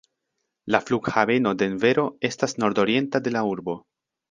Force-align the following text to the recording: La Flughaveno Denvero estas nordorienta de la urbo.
La 0.75 0.79
Flughaveno 0.85 1.51
Denvero 1.63 2.07
estas 2.31 2.59
nordorienta 2.65 3.23
de 3.29 3.37
la 3.39 3.45
urbo. 3.53 3.79